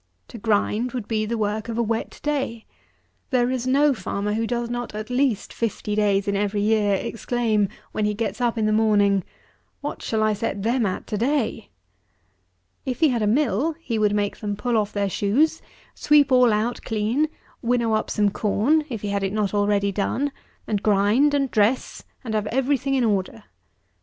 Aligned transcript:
To 0.29 0.39
grind 0.39 0.93
would 0.93 1.07
be 1.07 1.27
the 1.27 1.37
work 1.37 1.69
of 1.69 1.77
a 1.77 1.83
wet 1.83 2.19
day. 2.23 2.65
There 3.29 3.51
is 3.51 3.67
no 3.67 3.93
farmer 3.93 4.33
who 4.33 4.47
does 4.47 4.67
not 4.67 4.95
at 4.95 5.11
least 5.11 5.53
fifty 5.53 5.93
days 5.93 6.27
in 6.27 6.35
every 6.35 6.61
year 6.63 6.95
exclaim, 6.95 7.69
when 7.91 8.05
he 8.05 8.15
gets 8.15 8.41
up 8.41 8.57
in 8.57 8.65
the 8.65 8.73
morning, 8.73 9.23
"What 9.81 10.01
shall 10.01 10.23
I 10.23 10.33
set 10.33 10.63
them 10.63 10.87
at 10.87 11.05
to 11.05 11.19
day?" 11.19 11.69
If 12.83 12.99
he 13.01 13.09
had 13.09 13.21
a 13.21 13.27
mill, 13.27 13.75
he 13.79 13.99
would 13.99 14.15
make 14.15 14.37
them 14.37 14.55
pull 14.55 14.75
off 14.75 14.91
their 14.91 15.07
shoes, 15.07 15.61
sweep 15.93 16.31
all 16.31 16.51
out 16.51 16.81
clean, 16.81 17.27
winnow 17.61 17.93
up 17.93 18.09
some 18.09 18.31
corn, 18.31 18.85
if 18.89 19.01
he 19.01 19.09
had 19.09 19.21
it 19.21 19.33
not 19.33 19.53
already 19.53 19.91
done, 19.91 20.31
and 20.65 20.81
grind 20.81 21.35
and 21.35 21.51
dress, 21.51 22.01
and 22.23 22.33
have 22.33 22.47
every 22.47 22.75
thing 22.75 22.95
in 22.95 23.03
order. 23.03 23.43